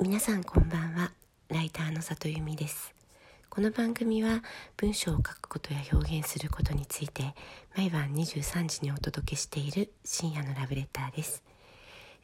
[0.00, 1.10] 皆さんこんばんは。
[1.48, 2.94] ライターの里由美です。
[3.50, 4.44] この番組は
[4.76, 7.34] 文章を書くことや表現することについて
[7.76, 11.42] 毎晩23時にお届けしている深夜のラブレターです。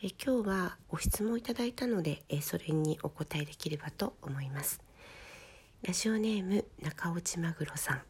[0.04, 4.80] え今日はご質問いただいたのでえそれにお答えできればと思います。
[5.82, 8.02] ラジオネーム中落ちマグロさん。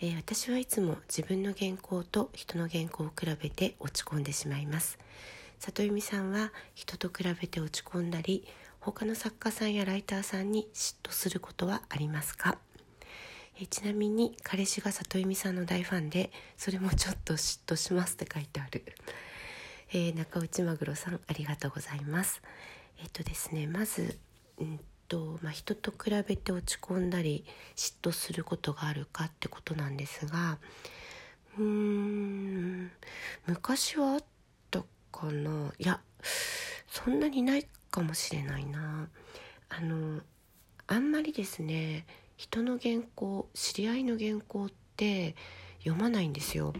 [0.00, 4.98] え私はいつも自分の原稿と人の原稿を比べて落ち込んでしまいます。
[5.60, 8.44] 里由美さんは人と比べて落ち込んだり
[8.92, 12.56] 他の作家さんやライターさんに嫉妬することはありますか？
[13.60, 18.84] えちなみに彼氏が里由美さんの大ファンでそれもちょっと嫉妬しますって書いてある、
[19.92, 22.40] えー、中内マグロさんありがとうございます。
[23.00, 24.18] えっとですねまず、
[24.58, 27.44] うんとまあ、人と比べて落ち込んだり
[27.76, 30.58] 嫉妬することがあるかってことなんですが
[31.58, 32.90] うーん
[33.46, 34.20] 昔はあっ
[34.70, 34.80] た
[35.12, 35.72] かな。
[35.78, 36.00] いや
[36.90, 39.08] そんなにないかもしれないな
[39.68, 40.20] あの
[40.86, 45.34] あんまりですね人の原稿知り合いの原稿って
[45.80, 46.72] 読まないんですよ。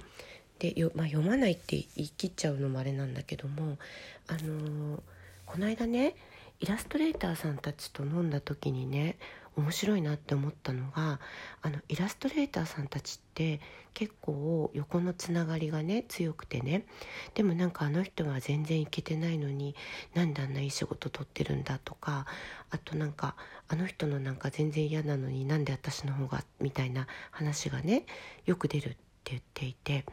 [0.59, 3.79] でよ、まあ、読まないって言い切っちゃうのもあれなんだけども
[4.27, 5.03] あの
[5.47, 6.17] この間ね
[6.61, 9.17] イラストレーターさんたちと飲んだ時にね
[9.59, 11.19] 面白いなって思ったのが
[11.63, 13.61] あのイラストレーターさんたちって
[13.93, 16.87] 結構横のつながりがね強くてね。
[17.35, 19.75] でもなんかあの人は全然いけてないのに
[20.15, 22.27] なんであんないい仕事取ってるんだとか
[22.71, 23.35] あとなんか
[23.67, 28.07] あの人のなんか全然嫌なのになんで私の方がみたいな話がね
[28.47, 28.93] よく出るっ
[29.25, 30.05] て言っていて。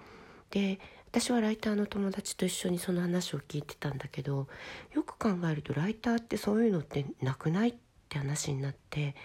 [0.50, 4.48] で私はライターの友達と一緒にその話を聞いてたんだけど
[4.94, 9.16] よく考えるとライターってそういうのってなくないってって話になって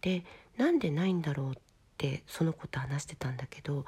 [0.00, 0.24] で
[0.56, 1.54] なんでないんだろうっ
[1.96, 3.84] てそのこと話してたんだけど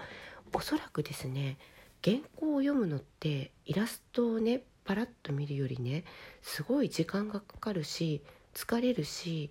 [0.53, 1.56] おそらくですね
[2.05, 6.05] 原稿を読むのってイラストをねパラッと見るよりね
[6.42, 8.23] すごい時間がかかるし
[8.55, 9.50] 疲れるし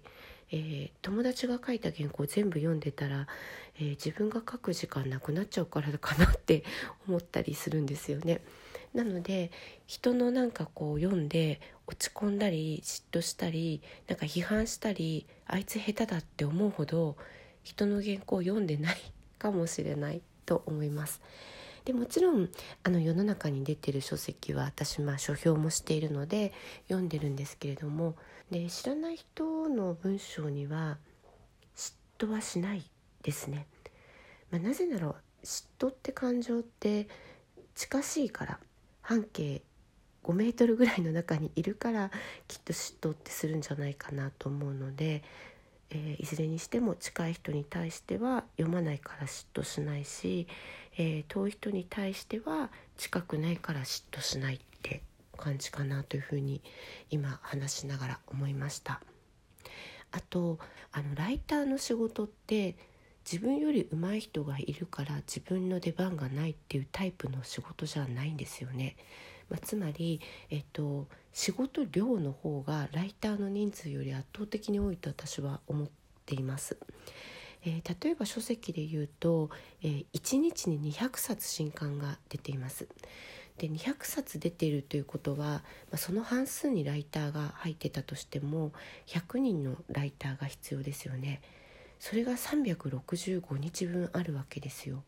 [0.54, 3.28] えー、友達が書いた原稿全部読んでたら、
[3.80, 6.64] えー、自分が書く時間なくなっちゃうからかなって
[7.08, 8.42] 思ったりするんですよね。
[8.94, 9.52] なので
[9.88, 17.16] 人のなんかこう読んで落ち込んだり嫉妬したりなんか批判したりあいつ下手だって思うほど
[17.64, 18.98] 人の原稿を読んでない
[19.38, 21.22] かもしれないと思います。
[21.86, 22.50] でもちろん
[22.84, 26.54] あの世の中に出てる書籍は私まあ書評もしているので
[26.88, 28.16] 読んでるんですけれども
[28.52, 30.98] で知らない人の文章には
[31.76, 32.84] 嫉妬はしない
[33.24, 33.66] ですね。
[34.52, 37.08] まあ、なぜなら嫉妬って感情って
[37.74, 38.60] 近しいから
[39.12, 39.62] 半径
[40.24, 42.12] 5メートルぐらいの中にいるから
[42.48, 45.24] きっと嫉妬ってするんじゃないかなと思うので、
[45.90, 50.48] えー、いずれにしても近い人に対しては読まないから嫉妬しないし
[50.98, 55.02] えー、遠い人に対しては近くないから嫉妬しないって
[55.38, 56.62] 感じかなというふうに
[57.10, 59.02] 今話しながら思いました。
[60.12, 60.60] あと
[60.92, 62.76] あのライターの仕事って
[63.30, 68.96] 自分より上手い人がいるから自分の出番がないっていうタイプの仕事じゃないんですよね。
[69.50, 75.88] まあ、つまり、えっと、仕事量の方がライターの人数より圧倒的に多いと私は思っ
[76.26, 76.78] ています。
[77.64, 79.50] えー、例えば書籍で言うと、
[79.84, 82.88] えー、1日に200冊新刊が出ています。
[83.58, 85.62] で200冊出ているということは、ま
[85.94, 88.72] あ、その半数にライターが入ってたとしても
[89.08, 91.42] 100人のライターが必要ですよね。
[92.02, 95.04] それが365日分あるわけですよ。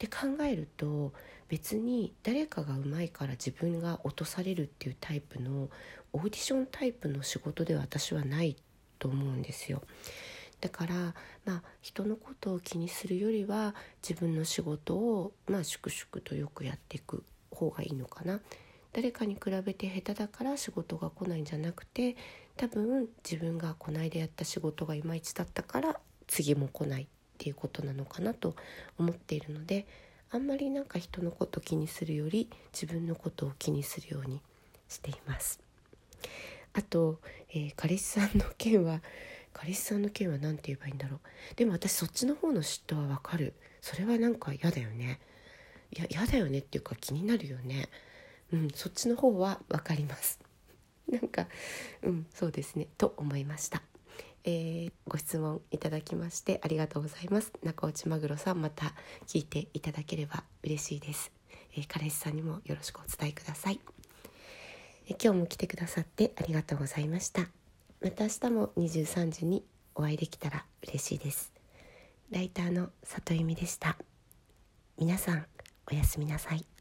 [0.00, 1.12] で考えると
[1.48, 5.70] 別に誰かがうまいから自分が落とされるっていうタイプの
[6.12, 8.56] オーディションタイプの仕事では私はない
[8.98, 9.82] と思うんですよ。
[10.60, 10.94] だから
[11.44, 17.22] まあ人のことを気にするよりは自分の仕事をまあ粛々とよくやっていく
[17.52, 18.40] 方がいいのかな。
[18.92, 22.16] 誰かに比べて下手だから仕事が来ないんじゃなくて
[22.56, 27.06] 多分自分がこの間やった仕事がいまいちだったから次も来ないっ
[27.38, 28.54] ていうことなのかなと
[28.98, 29.86] 思っているので
[30.30, 34.40] あんまりなんか人のこと気にするより自分のことを気にするように
[34.88, 35.60] しています。
[36.72, 37.20] あと、
[37.50, 39.00] えー、彼氏さんの件は
[39.52, 41.20] 彼氏さんの件は何て言えばいいんだろう。
[41.54, 43.54] でも私そっちの方の嫉妬はわかる。
[43.80, 45.20] それはなんか嫌だよね。
[45.92, 47.88] いや嫌だよねっていうか気になるよね。
[48.52, 50.40] うんそっちの方は分かります。
[51.08, 51.46] なんか
[52.02, 52.88] うんそうですね。
[52.98, 53.82] と思いました。
[54.46, 57.52] えー、ご質問いただきましてありがとうございます。
[57.62, 58.94] 中内マグロさんまた
[59.26, 61.32] 聞いていただければ嬉しいです、
[61.76, 63.80] えー、彼氏さんにもよろしくお伝えください、
[65.08, 67.48] えー、今日も来てくださってありがとうございました。
[68.00, 69.64] また明日も23時に
[69.94, 71.52] お会いできたら嬉しいです。
[72.30, 73.96] ライターの里由美でした。
[74.98, 75.46] 皆さん
[75.90, 76.75] おやすみなさい。